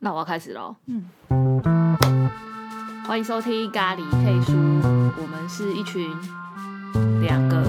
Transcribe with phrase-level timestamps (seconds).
[0.00, 0.76] 那我要开始喽。
[0.86, 1.04] 嗯，
[3.04, 6.08] 欢迎收听咖喱配书，我们是一群
[7.20, 7.60] 两个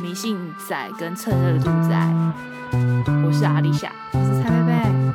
[0.00, 1.94] 迷信仔跟蹭热度仔。
[3.26, 5.12] 我是阿丽夏，我是蔡贝贝。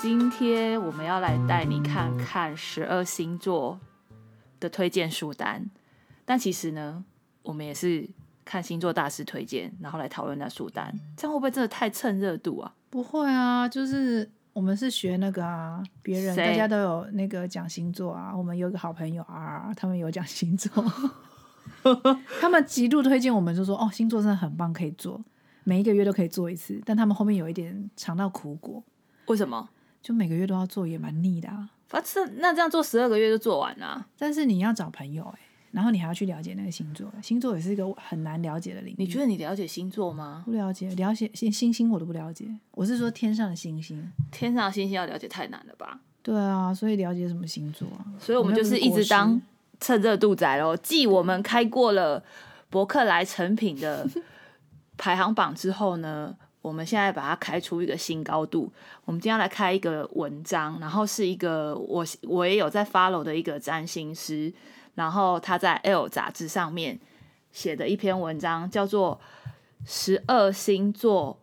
[0.00, 3.78] 今天我们要来带你看看十二星座
[4.60, 5.68] 的推荐书单，
[6.24, 7.04] 但其实呢，
[7.42, 8.08] 我们也是
[8.42, 12.72] 看星座大师推荐，然后来讨论那书单，这样会不会真的太蹭热度啊？
[12.88, 18.34] 不会啊，就是我们是学那个啊，别人大家都有那个讲星座啊。
[18.34, 20.70] 我们有一个好朋友啊，他们有讲星座，
[22.40, 25.20] 他们极度推荐我们，就说哦，星座真的很棒，可以做，
[25.64, 26.80] 每一个月都可以做一次。
[26.86, 28.82] 但他们后面有一点尝到苦果，
[29.26, 29.68] 为什么？
[30.00, 31.68] 就每个月都要做，也蛮腻的啊。
[31.88, 34.06] 反正那这样做十二个月就做完了。
[34.16, 35.40] 但是你要找朋友哎、
[35.74, 38.96] 然后你还要去了解那个星座，星座也是一个很难了解的领域。
[38.96, 40.44] 你觉得你了解星座吗？
[40.46, 40.88] 不了解？
[40.94, 44.12] 了解星星星我都不了解，我是说天上的星星。
[44.30, 45.98] 天上的星星要了解太难了吧？
[46.22, 48.06] 对啊，所以了解什么星座啊？
[48.20, 49.42] 所以我们就是一直当
[49.80, 50.76] 趁热度仔喽。
[50.76, 52.22] 继我们开过了
[52.70, 54.08] 伯克莱成品的
[54.96, 58.72] 排行榜之后呢，我们现在把它开出一个新高度。
[59.04, 64.50] 我们今天要来开一个文章，然后是一个我我也有在 follow 的一个占星师，
[64.94, 66.98] 然后他在 L 杂志上面
[67.50, 69.20] 写的一篇文章，叫做
[69.84, 71.38] 《十二星座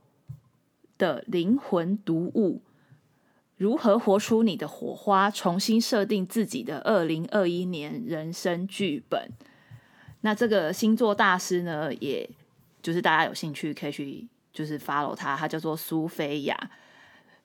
[0.97, 2.61] 的灵魂读物》。
[3.57, 9.29] 如何活出你的火花，重新设定自己的二零二一年人生剧本？
[10.21, 12.27] 那这个星座大师呢，也
[12.81, 16.71] 就是大家有兴趣可以去就是 follow 他，他叫做苏菲亚，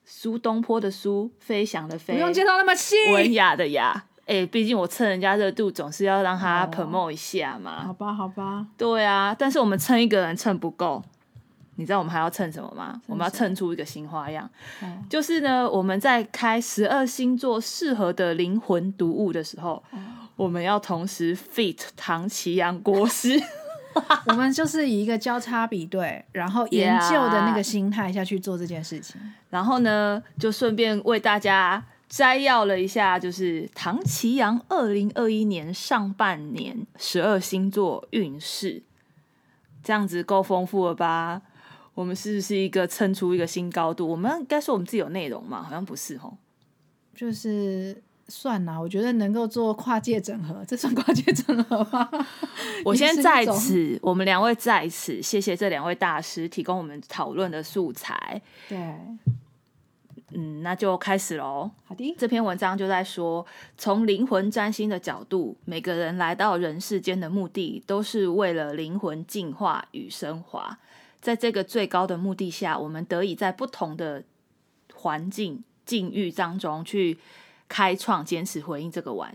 [0.05, 2.95] 苏东坡的苏，飞翔的飞，不用介绍那么细。
[3.13, 4.07] 文雅的雅。
[4.27, 7.85] 哎、毕竟我蹭人家热度，总是要让他哦 promote 一下嘛。
[7.85, 11.01] 好吧，好吧，对啊，但是我们蹭一个人蹭不够，
[11.75, 13.01] 你知道我们还要蹭什么吗？
[13.07, 14.49] 我们要什蹭出一个新花样，
[14.81, 19.99] 哦 就是呢，我们在开十二星座适合的灵魂读物的时候，哦
[20.35, 23.41] 我们要同时 fit 唐奇阳国师。
[24.27, 29.19] 我们就是以一个交叉比对，然后研究的那个心态下去做这件事情。
[29.49, 38.81] 然后呢，就顺便为大家摘要了一下，就是唐奇阳二零二一年上半年十二星座运势，
[39.83, 41.41] 这样子够丰富了吧？
[41.93, 44.07] 我们是不是一个撑出一个新高度？
[44.07, 45.63] 我们应该说我们自己有内容嘛？
[45.63, 46.37] 好像不是哦。
[47.15, 52.07] 就是算啦，我觉得能够做跨界整合，这算跨界整合吗？
[52.85, 58.39] 我先在此，我们两位在此，谢谢这两位大师提供我们讨论的素材。
[58.69, 58.77] 对，
[60.31, 61.71] 嗯，那就开始喽。
[61.85, 63.45] 好的，这篇文章就在说，
[63.77, 70.77] 从灵魂占星的角度，每个人来到人世间的目的，都是为了灵魂进化与升华。
[71.21, 74.23] 在这个最高的目的下，我们得以在不同的
[74.93, 77.17] 环境境遇当中去
[77.67, 79.33] 开创、坚持回应这个环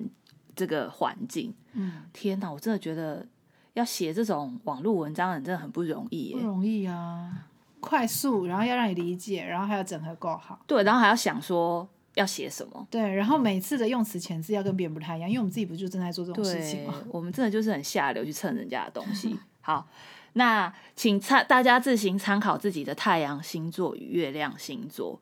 [0.54, 1.54] 这个环境。
[1.72, 3.26] 嗯，天哪，我真的觉得
[3.72, 6.36] 要写这种网络文章的人真的很不容易耶。
[6.36, 7.48] 不容易啊，
[7.82, 10.58] 快速，然后要让你理解，然后还要整合够好。
[10.66, 12.86] 对，然后还要想说要写什么。
[12.88, 19.36] 对，然后每次的用词遣字要跟别人不太一样，因为我们自己不就正在做这种事情对吗？，我们真的就是很下流去蹭人家的东西。
[19.60, 19.86] 好，
[20.34, 25.20] 那请参大家自行参考自己的太阳星座与月亮星座。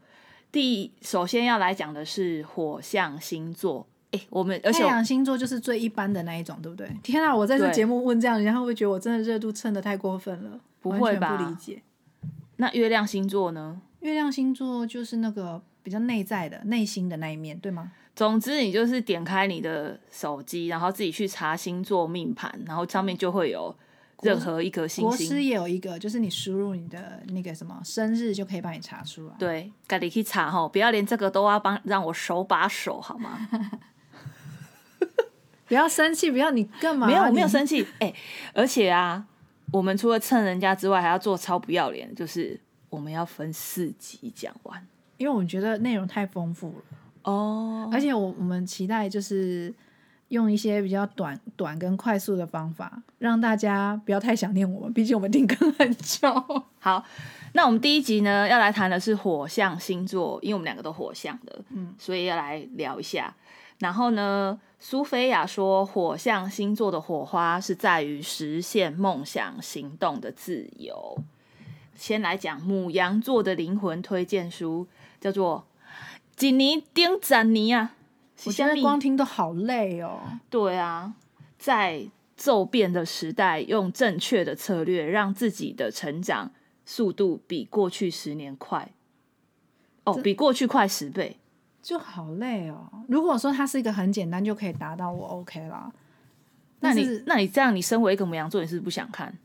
[0.53, 3.87] 第一，首先要来讲的是火象星座。
[4.11, 6.91] 哎，我们而且太阳星座就是最一般的那一种，对不对？
[7.03, 10.59] 天啊，我在这节目问这样，人家会不会觉得我真的热度蹭的太过分了？
[10.81, 11.81] 不会吧不理解。
[12.61, 13.81] 那月亮星座呢？
[14.01, 17.91] 月亮星座就是那个比较内在的、内心的那一面，对吗？
[18.15, 23.75] 总之，你就是点开你的手机，然后自己去查星座命盘，然后上面就会有
[24.23, 25.41] 任何一颗星国师星。
[25.41, 29.35] 也有一个，就是你输入你的那个什么生日，就可以帮你查出来。
[29.39, 33.49] 对，赶紧去查吼，不要连这个都要帮让我手把手好吗？
[35.67, 37.07] 不要生气，不要你干嘛？
[37.07, 37.87] 没有，我没有生气。
[38.01, 38.13] 哎、
[38.53, 39.25] 而且啊，
[39.73, 42.59] 我们除了蹭人家之外，还要做超不要脸的，就是
[42.89, 44.87] 我们要分四集讲完
[45.17, 46.85] 因为我们觉得内容太丰富了，
[47.25, 47.89] 哦。
[47.93, 49.73] 而且我我们期待就是
[50.29, 56.33] 用一些比较短短跟快速的方法，让大家不要太想念我们，毕竟我们停更很久。
[56.81, 57.05] 好，
[57.53, 63.35] 那我们第一集呢，要来谈的是火象星座，因为我们两个都火象的，嗯，所以要来聊一下。
[63.81, 71.19] 然后呢，苏菲亚说，火象星座的火花是在于实现梦想、行动的自由。
[71.95, 74.87] 先来讲母羊座的灵魂推荐书，
[75.21, 75.67] 叫做
[76.47, 77.95] 《一年顶十年》啊。
[78.45, 80.21] 我觉得是什么光听都好累哦。
[80.49, 81.15] 对啊，
[81.59, 82.07] 在
[82.37, 86.51] 骤变的时代，用正确的策略，让自己的成长
[86.85, 88.91] 速度比过去十年快。
[90.05, 91.37] 哦，比过去快十倍。
[91.83, 92.89] 就好累哦。
[93.09, 95.93] 如果说它是一个很简单就可以达到，我 OK 啦。
[96.81, 99.37] 那你那你这样，你身为一个母羊座，你是不是不想看？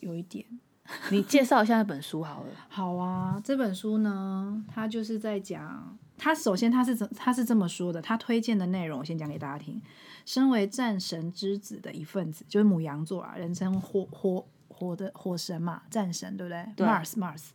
[0.00, 0.44] 有一点
[1.10, 2.50] 你介绍一下那本书好了。
[2.68, 3.40] 好啊。
[3.44, 9.80] 这本书呢，它就是在讲，它首先它是怎它是这么说的，它推荐的内容我先讲给大家听。
[10.26, 17.50] 身为战神之子的一份子，就是母羊座啊，人称火火火的火神嘛，战神对不对对 m a r s Mars。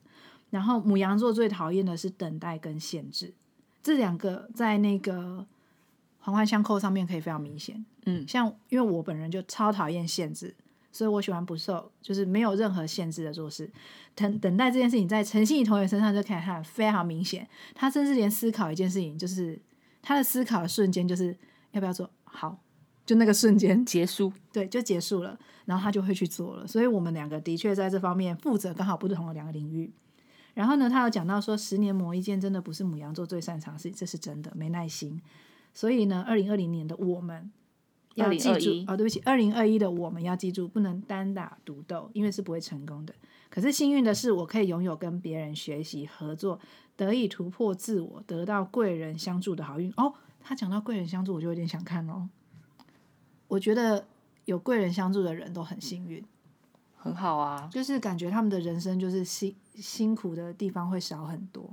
[0.50, 3.34] 然后母羊座最讨厌的是等待跟限制，
[3.88, 5.48] 这两个在那个
[6.20, 7.86] 环环相扣上面可以非常明显。
[8.06, 10.54] 嗯，像因为我本人就超讨厌限制，
[10.92, 13.72] 所以我喜欢不受，就是没有任何限制的做事。
[14.14, 17.48] 等等待这件事情，在陈信怡同学身上就可以看得非常明显。
[17.74, 19.58] 他甚至连思考一件事情，就是
[20.02, 21.34] 他的思考的瞬间，就是
[21.72, 22.60] 要不要做好，
[23.06, 24.34] 就那个瞬间，结束。
[24.52, 26.68] 对，就结束了，然后他就会去做了。
[26.68, 29.90] 所以我们两个的确在这方面负责刚好不同的两个领域。
[30.58, 35.22] 然后呢，他有讲到说，十年磨一剑真的不是母羊座最擅长的事情，这是真的，没耐心。
[35.72, 37.52] 所以呢，二零二零年的我们
[38.16, 43.14] 要记住2021哦，对不起，二零二一的我们要记住，不能单打独斗，因为是不会成功的。
[43.52, 46.60] 可是幸运的是，我可以拥有跟别人学习、合作，
[46.96, 49.94] 得以突破自我，得到贵人相助的好运。
[49.96, 50.12] 哦，
[50.42, 52.28] 他讲到贵人相助，我就有点想看哦。
[53.48, 54.08] 我觉得
[54.46, 56.26] 有贵人相助的人都很幸运，
[56.98, 57.70] 很好啊。
[57.72, 61.72] 就是感觉他们的人生就是辛辛苦的地方会少很多。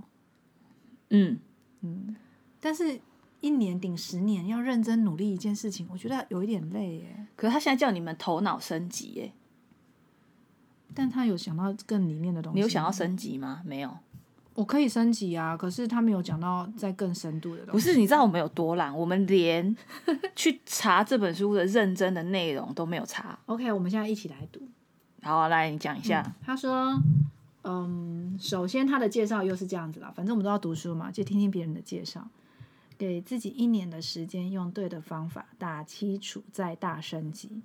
[1.10, 1.38] 嗯
[1.80, 2.16] 嗯，
[2.60, 2.98] 但是，
[3.40, 7.26] 一年顶十年，要认真努力一件事情，我觉得有一点累耶。
[7.36, 9.32] 可是他现在叫你们头脑升级耶，
[10.94, 12.56] 但他有想到更里面的东西。
[12.56, 12.90] 你有想要？
[12.90, 13.60] 升级吗？
[13.64, 13.94] 没有。
[14.54, 17.72] 我可以升级啊，可是他没有讲到在更深度的东西。
[17.72, 18.96] 不是，你知道我们有多懒？
[18.96, 19.76] 我们连
[20.34, 23.38] 去查这本书的认真的内容都没有查。
[23.46, 24.60] OK，我们现在一起来读。
[25.24, 26.34] 好、啊，来你讲一下。
[26.42, 27.02] 他说，
[27.62, 32.28] 嗯，首先他的介绍又是这样子啦，反正我们都要读书嘛，就听听别人的介绍，
[32.98, 37.62] 给自己一年的时间，用对的方法打基础，再大升级，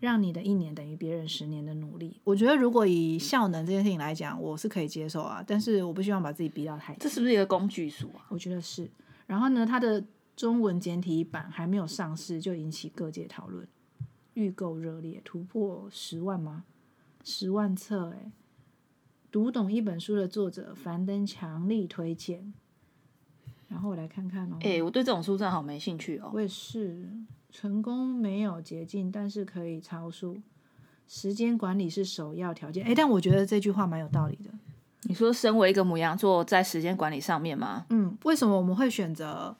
[0.00, 2.20] 让你的一年等于别人十年的努力。
[2.24, 6.92] 我觉得如果以效能这件事情来讲，我是可以接受啊，但是我不希望把自己逼到太。
[6.96, 8.26] 这是不是一个工具书啊？
[8.30, 8.90] 我觉得是。
[9.28, 10.04] 然后呢，他的
[10.34, 13.68] 中文简体版还没有上市，就引起各界讨论，
[14.34, 16.64] 预购热烈，突破十万吗？
[17.30, 18.32] 十万册诶！
[19.30, 22.54] 读懂一本书的作者樊登强力推荐。
[23.68, 26.30] 然后我来看看哦，哎、我对这种书真的好没兴趣哦。
[26.32, 27.06] 我也是，
[27.50, 30.38] 成功没有捷径，但是可以超速。
[31.06, 32.86] 时间管理是首要条件。
[32.86, 34.50] 哎，但我觉得这句话蛮有道理的。
[35.02, 37.84] 你说身为一个母羊座，在时间管理上面吗？
[37.90, 39.54] 嗯，为什么我们会选择？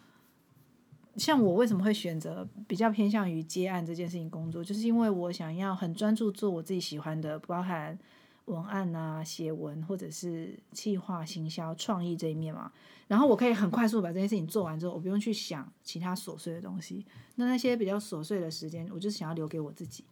[1.18, 7.98] 像我为什么会选择比较偏向于接案这件事情工作，就是因为我想要很专注做我自己喜欢的，包含
[8.46, 12.70] 文案啊、写文或者是企划、行销、创意这一面嘛。
[13.08, 17.04] 然后我可以很快速地把这件事情做完之后，我不用去想其他琐碎的东西。
[17.36, 20.04] 那那些比较琐碎的时间，我就是想要留给我自己。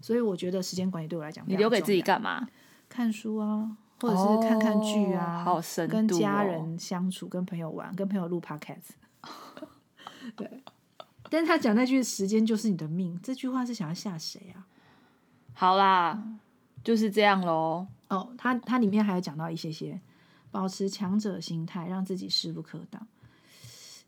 [0.00, 2.48] 所以我觉得时间管理对我来讲，你留给自己干嘛？
[2.88, 5.94] 看书啊，或者是看看剧啊，哦好深度、哦。
[5.94, 8.90] 跟家人相处，跟朋友玩，跟朋友录 podcast。
[10.36, 10.62] 对，
[11.28, 14.66] 但是他讲那句“时间就是你的命”，这句话是想要吓谁啊？
[15.52, 16.22] 好啦，
[16.82, 17.86] 就是这样喽。
[18.08, 20.00] 哦，他他里面还有讲到一些些，
[20.50, 23.06] 保持强者心态，让自己势不可挡。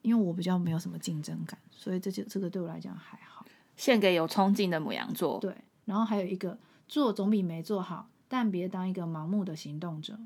[0.02, 3.46] 因为我比较没有什么竞争感，所以这就这个对我来讲还好。
[3.76, 5.38] 献给有冲劲的母羊座。
[5.38, 10.18] 对，然后还有一个做总比没做好，但别当一个盲目的行动者。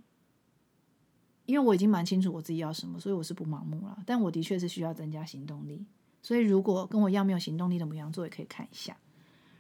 [1.46, 3.96] 因为我已经蛮清楚我自己要什么，所以我是不盲目了。
[4.04, 5.86] 但我的确是需要增加行动力，
[6.20, 8.96] 所以如果跟我一样没有行动力的母羊座，也可以看一下。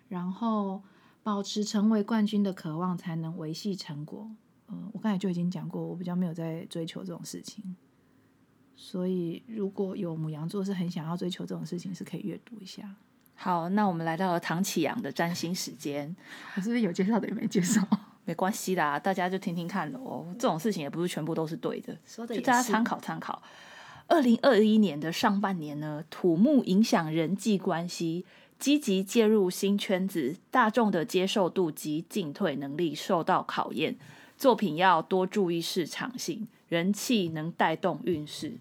[0.08, 0.82] 然后
[1.22, 4.30] 保持成为冠军的渴望，才能维系成果。
[4.68, 7.76] 嗯，我刚才就已经讲过，我比较没有在追求这种事情。
[8.74, 12.94] 所以如果有母羊座是很想要追求这种事情，是可以阅读一下。
[13.34, 16.14] 好，那我们来到了唐启阳的占星时间。
[16.56, 17.80] 我是不是有介绍的也没介绍？
[18.26, 20.26] 没关系啦，大家就听听看喽。
[20.38, 23.40] 这种事情也不是全部都是对的，说的就大家参考参考。
[24.08, 28.24] 二零二一年的上半年呢，土木影响人际关系，
[28.58, 33.96] 积极介入新圈子，大众的接受度及进退能力受到考验。
[34.36, 38.58] 作品要多注意市场性，人气能带动运势。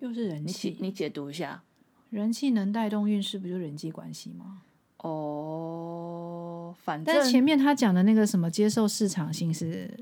[0.00, 1.62] 又是人气，你解读一下
[2.10, 4.62] 人气能带动运势，不就人际关系吗？
[4.98, 6.74] 哦。
[6.82, 9.98] 反正前面他讲的那个什么接受市场性是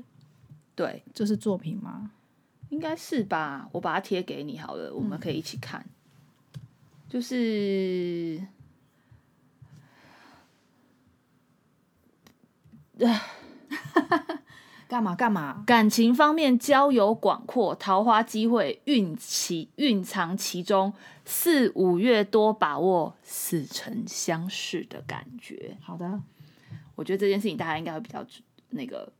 [0.75, 2.11] 对，就是作品吗？
[2.69, 5.85] 应该是吧，我把它贴给你好了，我们可以一起看。
[7.09, 8.41] 就是，
[14.87, 15.63] 干嘛干嘛？
[15.65, 20.93] 感情方面交友广阔，桃花机会蕴其蕴藏其中，
[21.25, 25.77] 四五月多把握似曾相识的感觉。
[25.81, 26.19] 好的，
[26.95, 28.25] 我觉得这件事情大家应该会比较
[28.69, 29.11] 那个。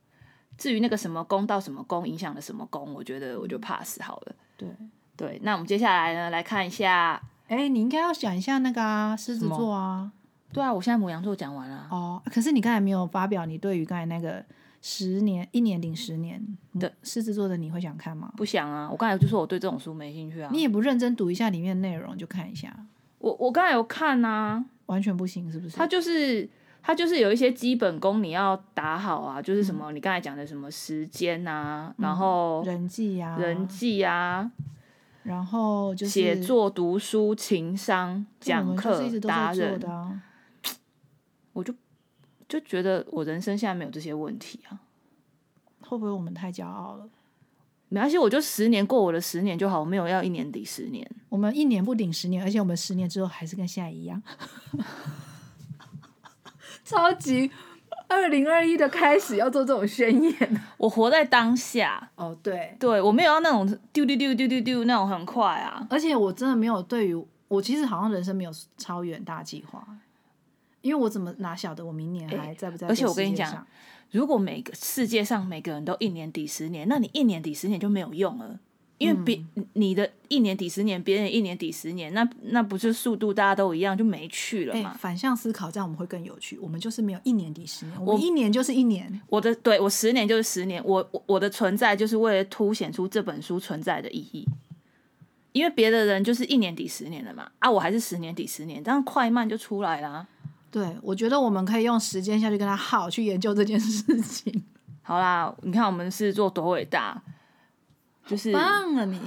[0.56, 4.34] 至于那个什么宫到什么宫影响了什么宫，我觉得我就 pass 好了。
[4.56, 4.68] 对
[5.16, 10.10] 对，那我们接下来呢来看一下，哎，你应该要讲一下那个啊，狮子座啊。
[10.52, 11.86] 对啊，我现在母羊座讲完了。
[11.92, 14.44] 哦，可是你刚才没有发表你对于刚才那个
[14.80, 16.40] 十年一年顶十年
[16.78, 18.32] 的狮子座的，你会想看吗？
[18.36, 20.50] 不想啊，我刚才就说我对这种书没兴趣啊。
[20.52, 22.74] 你也不认真读一下里面的内容就看一下。
[23.18, 25.76] 我我刚才有看啊，完全不行是不是？
[25.76, 26.48] 它就是
[26.82, 34.50] 它就是有一些基本功你要打好啊，就是什么你刚才讲的什么时间啊，然后人际啊，人际啊，
[35.24, 39.80] 然后就是写作、读书、情商、讲课、达人。
[41.52, 41.74] 我就
[42.48, 44.80] 就觉得我人生现在没有这些问题啊，
[45.82, 47.08] 会不会我们太骄傲了？
[47.90, 51.10] 没关系，我就十年过我的十年就好，我没有要一年抵十年。
[51.28, 54.22] 我们一年不顶十年，而且我们十年之后还是跟现在一样，
[56.84, 57.50] 超级
[58.08, 60.62] 二零二一的开始要做这种宣言。
[60.78, 62.10] 我活在当下。
[62.16, 69.86] 哦，对，对我没有要那种丢丢丢丢丢丢那种很快啊，而且我真的没有对于我其实好像人生没有超远大计划。
[70.82, 72.86] 因为我怎么哪晓得我明年还在不在？
[72.86, 73.66] 而且我跟你讲，
[74.10, 78.58] 如果每个世界上每个人都一年抵十年，那你一年抵十年就没有用了。
[78.98, 79.40] 因为别
[79.74, 84.92] 你的一年抵十年，别人一年抵十年，那那不是速度大家都一样就没趣了嘛？
[84.98, 86.58] 反向思考，这样我们会更有趣。
[86.58, 89.20] 我们就是没有一年抵十年，我一年就是一年。
[89.28, 94.44] 我的对我十年就是十年，我我的存在就是为了凸显出这本书存在的意义。
[95.52, 100.26] 因为别的人就是一年抵十年了嘛，啊，我还是十年抵十年，这样快慢就出来了。
[100.70, 104.62] 对，我觉得我们可以用时间下去跟他耗，去研究这件事情。
[105.00, 107.22] 好啦，你看我们是做多伟大，
[108.26, 109.18] 就是棒了你。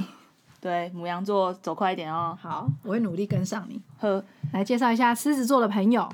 [0.59, 2.37] 对，母羊座走快一点哦。
[2.39, 3.81] 好，我会努力跟上你。
[3.97, 6.07] 呵，来介绍一下狮子座的朋友。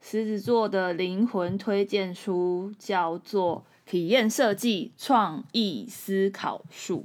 [0.00, 7.00] 狮子座的灵魂推荐书叫做《体验设计创意思考术》。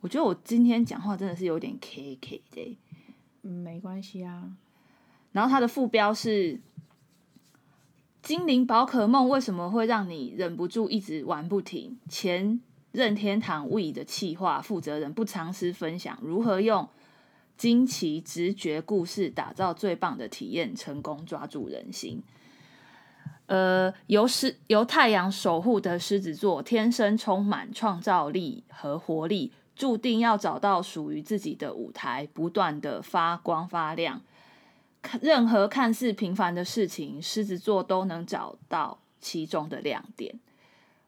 [0.00, 2.78] 我觉得我今天讲话真的是有点 K K 的。
[3.42, 4.44] 嗯，没关系啊。
[5.32, 6.60] 然后它的副标是。
[8.22, 11.98] 精灵宝可梦为什么会让你忍不住一直玩不停？
[12.08, 12.60] 前
[12.92, 16.88] 任天堂 We 的企划负责人不藏私分享如何用
[17.56, 22.22] 惊奇直觉故事打造最棒的体验，成功抓住人心。
[23.46, 34.22] 呃，由狮由太阳守护的狮子座，天生充满创造力和活力，注定要找到属于自己的舞台，不断的发光发亮。
[35.20, 40.38] 任何看似平凡的事情，狮子座都能找到其中的亮点。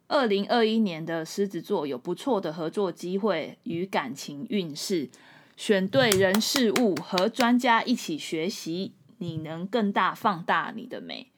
[0.07, 5.09] 二零二一年的狮子座有不错的合作机会与感情运势，
[5.57, 11.31] 选对人事物和专家一起学习，你能更大放大你的美。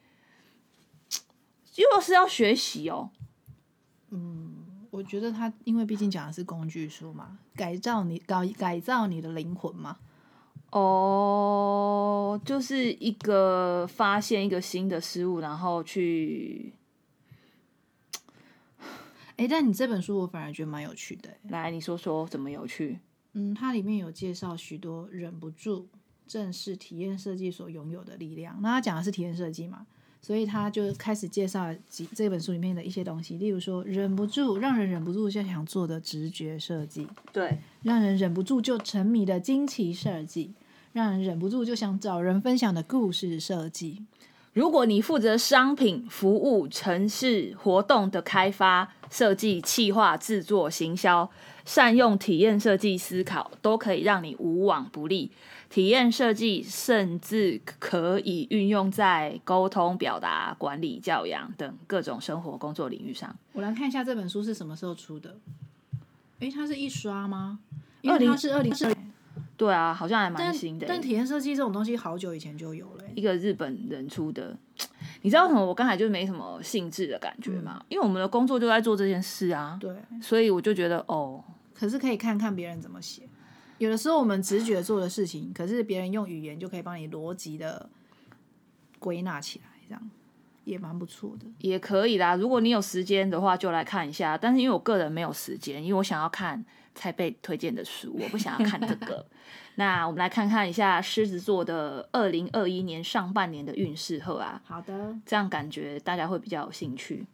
[1.75, 3.11] 又是要学习哦。
[4.09, 4.55] 嗯，
[4.89, 9.99] 我觉得他因为毕竟讲的是工具书嘛，改造你改改造你的灵魂嘛。
[10.71, 16.73] 哦，就是一个发现一个新的事物，然后去，
[19.37, 21.29] 哎，但你这本书我反而觉得蛮有趣的。
[21.49, 22.99] 来，你说说怎么有趣？
[23.33, 25.87] 嗯，它里面有介绍许多忍不住
[26.27, 28.59] 正视体验设计所拥有的力量。
[28.61, 29.87] 那他讲的是体验设计嘛，
[30.27, 40.51] 所以他就开始介绍几这本书里面的一些东西，例如说忍不住让人忍不住就想做的直觉设计，对，让人忍不住就沉迷的惊奇设计。
[40.91, 44.03] 让人忍不住就想找人分享的故事设计。
[44.53, 51.29] 如果你负责商品、服务、城市活动的开发、设计、企划、制作、行销，
[51.63, 55.31] 善用体验设计思考，都可以让你无往不利。
[55.69, 63.35] 体验设计甚至可以运用在沟通、表达、管理、教养等各种生活工作领域上。
[63.53, 65.37] 我来看一下这本书是什么时候出的？
[66.39, 67.59] 诶，它是一刷吗？
[68.01, 68.95] 因为它是二零二。
[69.57, 70.85] 对啊，好像还蛮新的。
[70.87, 73.03] 但体验设计这种东西好久以前就有了。
[73.15, 74.55] 一个日本人出的，
[75.23, 75.65] 你知道为什么？
[75.65, 79.77] 我刚才就没什么兴致的感觉嘛，因为我们的工作就在做这件事啊。
[79.81, 79.91] 对。
[80.21, 81.43] 所以我就觉得哦，
[81.73, 83.26] 可是可以看看别人怎么写。
[83.77, 87.89] 有的时候我们直觉做的事情，可是别人用语言就可以帮你逻辑的
[88.99, 90.09] 归纳起来，这样
[90.63, 91.45] 也蛮不错的。
[91.59, 94.37] 也可以啦，如果你有时间的话，就来看一下。
[94.37, 96.65] 但是因为我个人没有时间，因为我想要看。
[96.99, 99.23] 蔡贝推荐的书，我不想要看这个。
[99.77, 104.59] 那我们来看看一下狮子座的二零二一年上半年的运势，后啊。
[104.65, 107.27] 好的，这样感觉大家会比较有兴趣。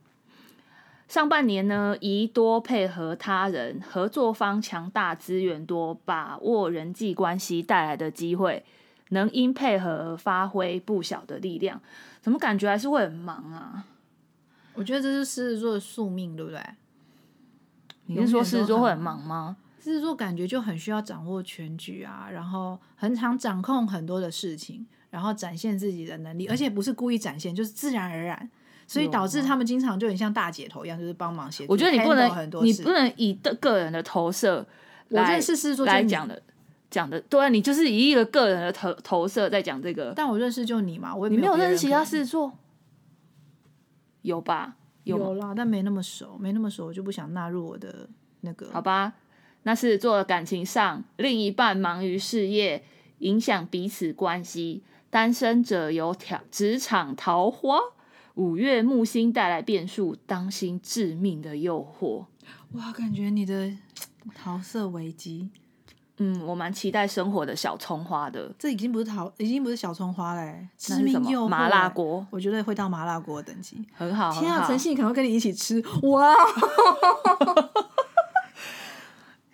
[1.13, 8.65] 上半年呢，宜多配合他人，合作方强大，资源多，把握人际关系带来的机会，
[9.09, 11.79] 能因配合而发挥不小的力量。
[12.19, 13.85] 怎么感觉还是会很忙啊？
[14.73, 16.59] 我觉得这是狮子座的宿命，对不对？
[18.07, 19.57] 你是说狮子座会很忙吗？
[19.77, 28.49] 狮子座感觉就很需要掌握全局啊，然后很常掌控很多的事情，然后展现自己的能力，而且不是故意展现，就是自然而然。
[28.87, 31.71] 所以导致他们经常就很像大姐头一样，就是帮忙协助。
[31.71, 32.29] 我觉得你不能，
[32.61, 34.65] 你不能以的个人的投射
[35.09, 36.41] 我来认识狮子座就讲的
[36.89, 40.13] 讲的，对啊，你就是以一个个人的投投射在讲这个。
[40.15, 42.53] 但我认识就你嘛，我也你没有认识其他狮子座？
[44.21, 44.75] 有吧？
[45.03, 48.07] 有有啦，但没那么熟，没那么熟，我就不想纳入我的
[48.41, 48.69] 那个。
[48.71, 49.13] 好吧，
[49.63, 52.83] 那是做的感情上，另一半忙于事业，
[53.19, 57.77] 影响彼此关系；单身者有挑职场桃花。
[58.35, 62.25] 五月木星带来变数，当心致命的诱惑。
[62.71, 63.71] 哇，感觉你的
[64.33, 65.49] 桃色危机，
[66.17, 68.51] 嗯，我蛮期待生活的小葱花的。
[68.57, 73.77] 这已经不是桃，已经不是小葱花嘞，致命诱惑麻辣欸锅，我觉得会到麻辣锅的等级。
[73.93, 76.33] 很好，天啊，很好陈信可能会跟你一起吃，哇！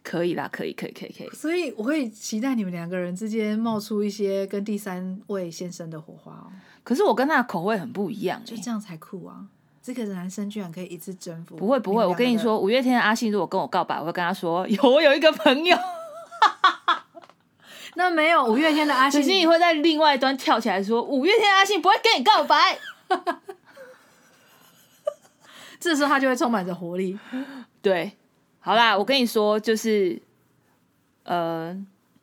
[0.09, 1.29] 可以啦，可以，可以，可以，可以。
[1.35, 6.49] 所以我会期待你们两个人之间冒出一些跟第三位先生的火花哦，
[6.83, 9.45] 可是我跟他的口味很不一样、欸，就这样才酷啊！
[9.83, 15.77] 这个男生居然可以一次征服，不会不会，我跟你说，五月天的阿信如果跟我告白，我会跟他说， 有我有一个朋友，
[17.93, 22.79] 那没有五月天的阿信，小心你会在另外一端跳起来说，五月天的阿信不会跟你告白。
[25.79, 27.17] 这时候他就会充满着活力。
[27.81, 28.11] 对，
[28.59, 30.21] 好啦，我跟你说，就是，
[31.23, 31.75] 呃，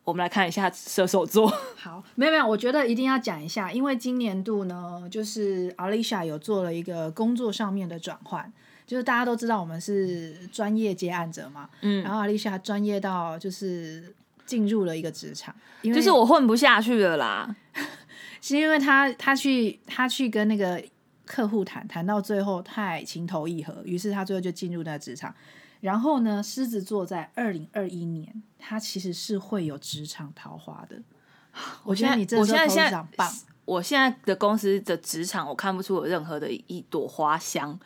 [0.03, 1.47] 我们来看一下射手座。
[1.75, 8.51] 好，没有没有，我觉得一定要讲一下，因为今年度呢，就是 Alicia 有做了一个工作上面的转换，
[8.85, 14.13] 就是大家都知道我们是专业接案者嘛，嗯然后 Alicia 专业到就是
[14.45, 17.55] 进入了一个职场，因为就是我混不下去了啦。
[18.39, 20.81] 是因为他他去他去跟那个
[21.25, 25.33] 客户谈谈到最后太情投意合，于是他最后就进入那个职场。
[25.79, 31.01] 然后呢，狮子座在二零二一年，他其实是会有职场桃花的。
[31.83, 33.31] 我觉得你这我现在现在棒，
[33.65, 37.79] 我现在的公司的职场，我看不出有任何的一朵花香。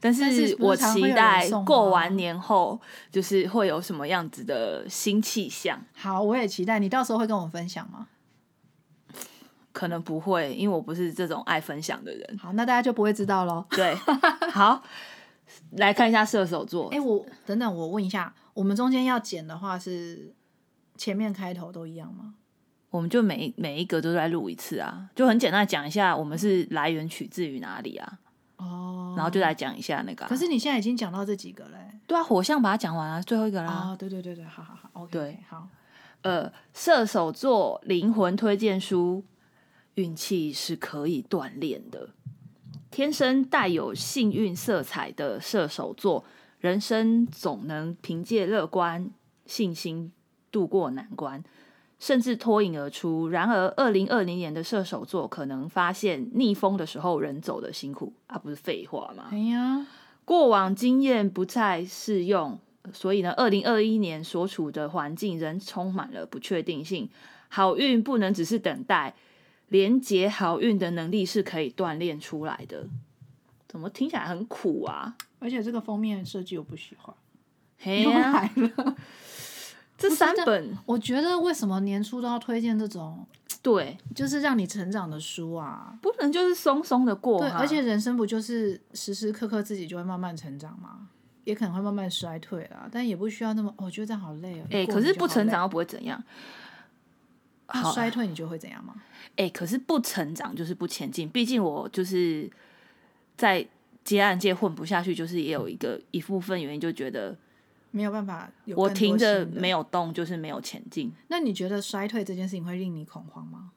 [0.00, 5.84] 但但是我期待过完年后，就是会有什么样子的新气象。
[5.92, 8.06] 好，我也期待你到时候会跟我分享吗？
[9.72, 12.38] 可能不会，因为我不是这种爱分享的人。
[12.38, 13.66] 好，那大家就不会知道喽。
[13.70, 13.92] 对，
[14.52, 14.80] 好，
[15.72, 16.88] 来看一下射手座。
[16.88, 20.34] 哎，我等等，我问一下，我们中间要剪的话是
[20.96, 22.34] 前面开头都一样吗？
[22.90, 28.18] 我们就每每一个都在录一次啊，就很简单讲一下我们是来源取自于哪里啊，
[28.56, 31.76] 哦，然后就来讲一下那个啊、可是你现在已经讲到这几个嘞。
[32.06, 33.90] 对啊，火象把它讲完了，最后一个啦。
[33.90, 35.68] 哦，对对对对，好好好，OK，对好。
[36.22, 39.22] 呃，射手座灵魂推荐书，
[39.94, 42.08] 运气是可以锻炼的。
[42.90, 46.24] 天生带有幸运色彩的射手座，
[46.60, 49.10] 人生总能凭借乐观
[49.46, 50.10] 信心
[50.50, 51.42] 度过难关，
[51.98, 53.28] 甚至脱颖而出。
[53.28, 59.28] 然而，二零二零年的射手座可能发现逆风的时候人走的辛苦 啊，不是废话吗？
[59.30, 59.86] 哎呀，
[60.24, 62.58] 过往经验不再适用，
[62.92, 67.08] 所以呢，二零二一年所处的环境仍充满了不确定性。
[67.50, 69.14] 好运不能只是等待，
[69.68, 72.86] 连接好运的能力是可以锻炼出来的。
[73.68, 75.16] 怎么听起来很苦啊？
[75.38, 77.14] 而且这个封面设计我不喜欢，
[77.78, 78.96] 嘿又呀、来了。
[79.96, 83.26] 这三本我觉得为什么年初都要推荐这种，
[83.62, 85.98] 对，就是让你成长的书啊？
[86.00, 91.08] 不能就是松松的过对，而且人生不就是时时刻刻自己就会慢慢成长吗？
[91.44, 94.64] 也可能会慢慢衰退啦，但也不需要那么，哦我觉得这样好累哦。
[94.70, 96.22] 哎、可是不成长又不会怎样。
[97.68, 98.94] 好衰退你就会怎样吗？
[99.36, 101.28] 哎、可是不成长就是不前进。
[101.28, 102.50] 毕竟我就是
[103.36, 103.66] 在
[104.02, 107.36] 接案界混不下去，就是也有一个一部分原因，就觉得
[107.90, 111.12] 没有办法有我停着没有动，就是没有前进。
[111.28, 113.70] 那你觉得衰退这件事情会令你恐慌吗？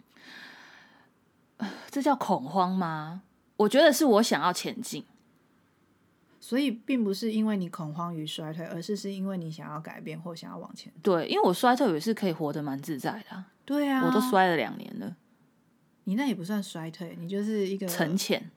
[1.89, 3.21] 这叫恐慌吗？
[3.57, 5.05] 我觉得是我想要前进。
[6.39, 10.91] 所以并不是因为你恐慌于衰退，而是是因为你想要改变或想要往前。
[11.03, 15.15] 对，因为我衰退也是可以活得蛮自在的啊、对啊，我都，摔了两年了，
[16.05, 18.49] 你那也不算衰退，你就是一个沉潜、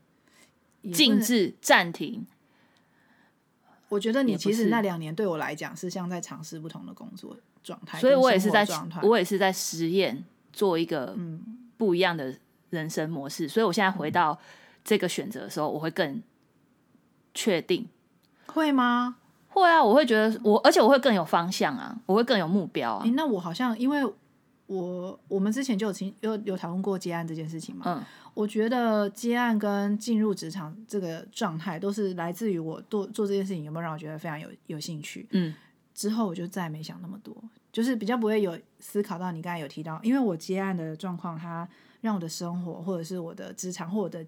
[0.92, 2.26] 静置、暂停。
[3.90, 8.66] 我觉得你其实那两年对我来讲是像在尝试不同的工作状态，所以我也是在。
[9.02, 12.34] 我也是在实验做一个嗯不一样的
[12.70, 13.46] 人生模式。
[13.46, 14.36] 所以我现在回到
[14.82, 16.20] 这个选择的时候，我会更
[17.34, 17.86] 确定。
[18.46, 19.16] 会吗？
[19.48, 23.12] 会啊，我会觉得我，而且我会更有方向啊，我会更有目标啊诶，。
[23.12, 24.04] 那我好像因为
[24.74, 27.84] 我我们之前就有情有有讨论过接案这件事情嘛。
[27.86, 35.24] 嗯我觉得接案跟进入职场这个状态，都是来自于我做做这件事情有没有让我觉得非常有有兴趣。
[35.30, 35.54] 嗯
[35.94, 37.32] 之后我就再也没想那么多，
[37.70, 41.68] 就是比较不会有思考到你刚才有提到，因为我接案的状况，它
[42.00, 44.26] 让我的生活或者是我的职场或我的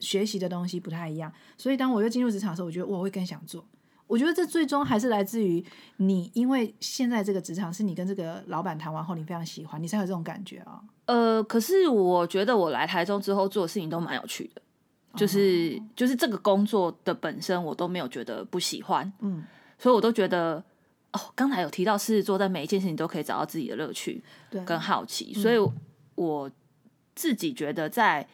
[0.00, 3.64] 学习的东西不太一样，所以当我又进入职场的时候，我觉得我会更想做。
[4.08, 5.64] 我觉得这最终还是来自于
[5.98, 10.82] 你，因为现在这个职场是你跟这个老板谈完后，你非常喜欢，你才有这种感觉啊。
[11.04, 14.62] 呃，可是我觉得我来台中之后做的事情都蛮有趣的，
[15.14, 19.44] 就是、就是这个工作的本身我都没有觉得不喜欢，嗯，
[19.78, 20.62] 所以我都觉得
[21.12, 25.56] 哦，刚才有提到狮子座在每一件事情都可以找到自己的乐趣对，跟好奇，所以
[26.14, 26.50] 我
[27.14, 28.26] 自己觉得在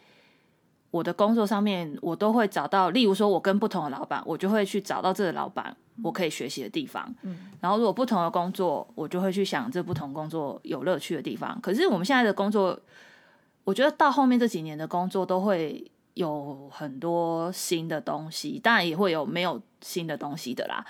[0.95, 11.59] 我的工作上面，我都会找到，例如说我跟不同的老板，我就会去找到这个老板我可以学习的地方，嗯然后如果不同的工作，我就会去想这不同工作有乐趣的地方。
[11.61, 12.79] 可是我们现在的工作，
[13.65, 20.85] 我觉得到后面这几年的工作都会有很多新的东西，当然也会有没有新的东西的啦。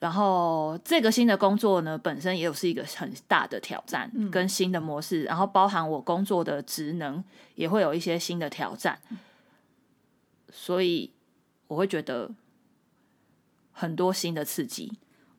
[0.00, 7.22] 然后这个新的工作呢，本身也有是一个很大的挑战跟新的模式，然后包含我工作的职能
[7.54, 8.98] 也会有一些新的挑战，
[10.50, 11.12] 所以
[11.68, 12.30] 我会觉得
[13.72, 14.90] 很多新的刺激。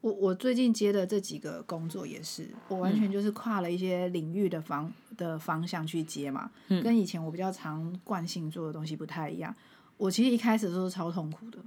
[0.02, 9.56] 我我最近接的这几个工作也是，我完全就是跨了一些领域的方的方向去接嘛，嗯跟以前我比较常惯性做的东西不太一样。
[9.97, 11.60] 我其实一开始都是超痛苦的，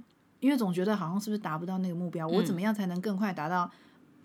[0.45, 3.67] 因为总觉得好像是不是达不到那个目标，我怎么样才能更快达到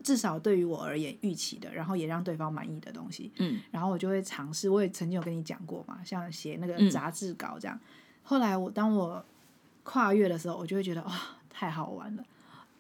[0.03, 3.33] 至少对于我而言预期的，然后也让对方满意的东西。
[3.39, 7.81] 嗯然后我就会尝试，我也曾经有跟你讲过嘛，像写那个嗯杂志稿这样。
[8.23, 9.25] 后来我当我
[9.83, 11.13] 跨越的时候，我就会觉得哇，
[11.49, 12.25] 太好玩了。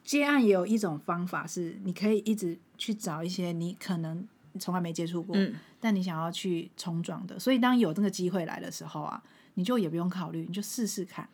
[0.05, 7.39] 接案也有一种方法是，你可以一直去找一些你可能从来没接触过，嗯但你想要去冲撞的。
[7.39, 9.23] 所以当有这个机会来的时候啊，
[9.55, 11.27] 你就也不用考虑，你就试试看，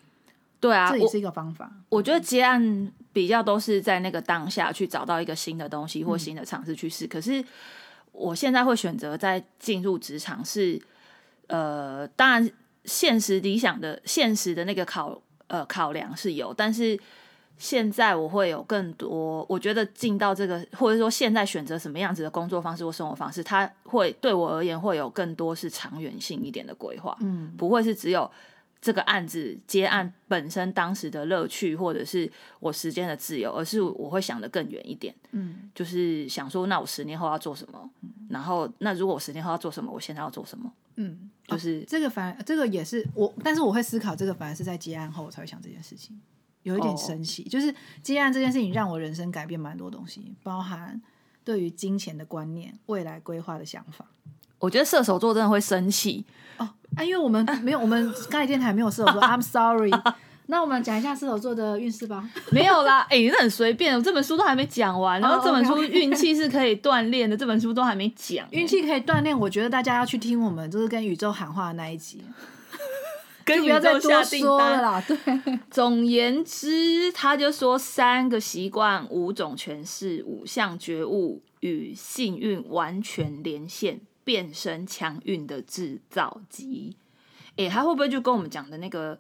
[0.61, 1.71] 对啊，这也是一个方法。
[1.89, 7.07] 我觉得接案比较都是在那个当下去找到一个新的东西或新的尝试去试。
[7.07, 7.45] 可是
[8.13, 10.81] 我现在会选择在进入职场是，
[11.49, 12.51] 呃，当然
[12.85, 16.99] 现实理想的现实的那个考呃考量是有，但是
[17.59, 27.17] 现在我会有更多，我觉得进到这个或者说现在选择什么样子的工作方式或生活方式，它会对我而言会有更多是长远性一点的规划。
[27.21, 28.31] 嗯，不会是只有
[28.87, 37.91] 这个案子接案本身当时的乐趣，或者是我时间的自由，而是我会想得更远一点，嗯，就是想说，那我十年后要做什么？
[38.31, 40.73] 然后，那如果我十年后要做什么，我现在要做什么？
[40.95, 46.17] 嗯，就是、这个反而这个也是我，但是我会思考这个反而是在接案后我才会想这件事情，
[46.63, 47.43] 有一点哦神奇。
[47.43, 51.03] 就是接案这件事情让我人生改变蛮多东西，包含
[51.43, 54.07] 对于金钱的观念、未来规划的想法。
[54.59, 56.25] 我觉得射手座真的会生气，
[56.57, 59.93] 哦，啊，因为我们没有，我们刚才电台没有射手座， I'm sorry。
[60.49, 62.29] 那我们讲一下射手座的运势吧。
[62.51, 72.23] 没有啦，哎、你这很随便，我这本书都还没讲完，然后哦这本书运气是可以锻炼的，这本书都还没讲，运气可以锻炼，我觉得大家要去听我们就是跟宇宙喊话的那一集，
[73.45, 74.41] 跟宇就不要再多宙下订单。
[74.41, 75.05] 说了啦。
[75.07, 86.97] 对，总言之，他就说三个习惯、五种诠释、五项觉悟与幸运完全连线，变身强运的制造机。
[87.55, 89.17] 诶，他会不会就跟我们讲的那个，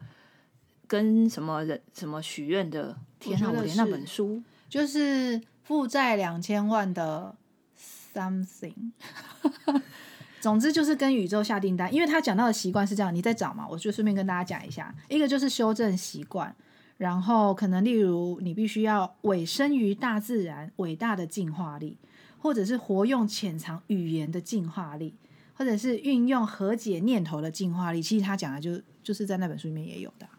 [0.89, 2.99] 跟什么人什么许愿的？
[3.21, 7.37] 天啊，我觉得我连那本书就是负债两千万的
[8.13, 8.91] something。
[10.41, 16.55] 总之就是跟宇宙下订单，因为他讲到的习惯是这样，你在找嘛，我就顺便跟大家讲一下，一个就是修正习惯，
[16.99, 21.97] 然后可能例如你必须要委身于大自然伟大的进化力，
[22.39, 25.15] 或者是活用潜藏语言的进化力，
[25.55, 28.03] 或者是运用和解念头的进化力。
[28.03, 30.31] 其实他讲的就就是在那本书里面也有的啊、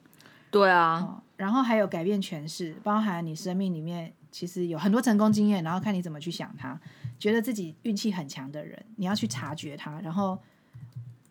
[0.50, 6.80] 对啊，哦，然后还有改变诠释，包含你生命里面其实有很多成功经验，然后看你怎么去想它。
[7.20, 10.00] 觉得自己运气很强的人，你要去察觉它。
[10.02, 10.38] 然后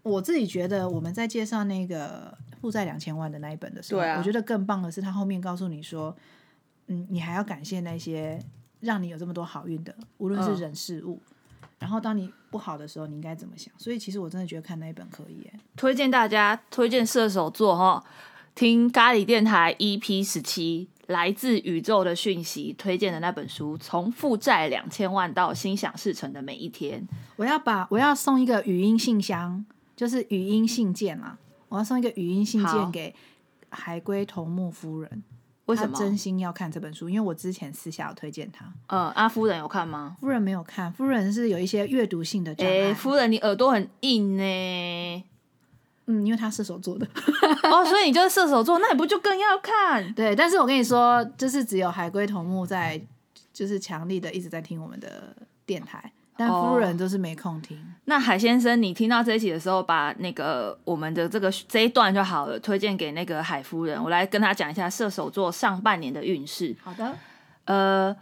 [0.02, 6.16] 我自己觉得我们在介绍那个负债两千万的那一本的时候，啊我觉得更棒的是他后面告诉你说，
[6.88, 8.36] 嗯，你还要感谢那些
[8.80, 11.20] 让你有这么多好运的，无论是嗯人事物。
[11.78, 13.72] 然后当你不好的时候，你应该怎么想？
[13.76, 15.52] 所以其实我真的觉得看那一本可以耶。
[15.76, 18.02] 推荐大家推荐射手座哈，
[18.54, 27.06] 听咖喱电台 EP 十七，来自宇宙的讯息推荐的那本书，从负债两千万到心想事成的每一天。
[27.36, 29.62] 我要把我要送一个语音信箱，
[29.94, 31.38] 就是语音信件嘛。
[31.68, 33.14] 我要送一个语音信件给
[33.68, 35.22] 海龟头目夫人，
[35.66, 35.92] 为什么？
[35.92, 38.64] 他真心要看这本书，因为我之前私下有推荐他。
[38.88, 40.16] 嗯，阿夫人有看吗？
[40.20, 42.94] 夫人没有看，夫人是有一些阅读性的障哎、碍。
[42.94, 45.24] 夫人，你耳朵很硬呢。
[46.06, 47.06] 嗯，因为他射手座的。
[47.68, 50.10] 哦，所以你就是射手座，那你不就更要看？
[50.14, 53.00] 对，但是我跟你说，就是只有海龟头目在，
[53.52, 55.34] 就是强力的一直在听我们的
[55.66, 57.78] 电台，但哦夫人就是没空听。
[58.04, 64.02] 那海先生，你听到这一集的时候，把那个我们的这个这一段就好了，推荐给那个海夫人。
[64.02, 66.76] 我来跟他讲一下射手座上半年的运势。
[66.82, 67.12] 好的，
[67.64, 68.16] 呃，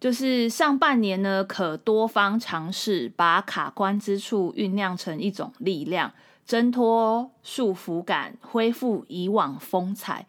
[0.00, 6.12] 就是上半年呢，可多方尝试，把卡关之处酝酿成一种力量，
[6.46, 10.26] 挣脱束缚感，恢复以往风采。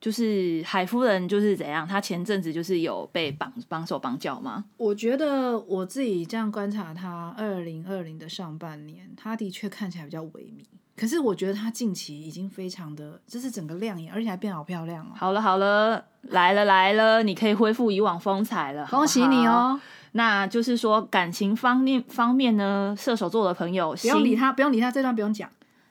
[0.00, 1.86] 就是海夫人就是怎样？
[1.86, 4.64] 她前阵子就是有被绑绑手绑脚吗？
[4.76, 10.64] 我觉得我自己这样观察她二零二零的上半年，她的确看起来比较萎靡。
[10.96, 15.10] 可是我觉得她近期已经非常的，就是整个亮眼，而且还变好漂亮哦。
[15.14, 19.74] 好了好了，来了来了，你可以恢复以往风采了，恭喜你好！
[19.74, 19.80] 哦！
[20.12, 25.48] 那就是说感情方面方面呢，射手座的朋友，不用理他，不用理他，这段不用讲。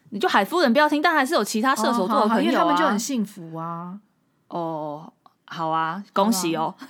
[0.10, 2.42] 你就海夫人不要听，但还是有其他射手座的朋友啊。
[2.42, 4.00] 因为他们就很幸福啊。
[4.50, 5.12] 哦，
[5.46, 6.74] 好啊，恭喜哦！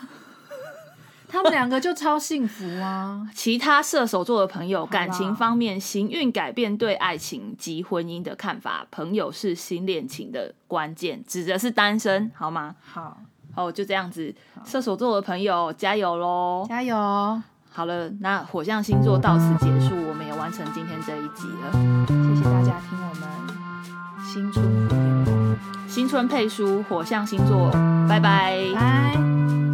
[1.30, 3.28] 他们两个就超幸福啊！
[3.36, 12.76] 其他射手座的朋友，感情方面行运改变对爱情及婚姻的看法，朋友是新恋情的关键，指的是单身，好吗？
[12.82, 13.18] 好，
[13.56, 16.66] 哦，就这样子，射手座的朋友加油喽！
[16.70, 16.96] 加油！
[17.72, 22.27] 好了，那火象星座到此结束，我们也完成今天这一集了。
[22.38, 23.28] 谢谢大家听我们
[24.24, 27.72] 新春虎年梦，新春配书，火象星座，
[28.08, 28.56] 拜拜。
[28.76, 29.67] 拜。